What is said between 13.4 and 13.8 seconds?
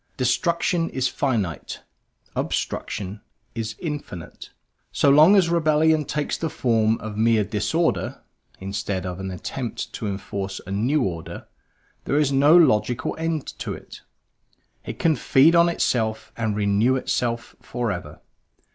to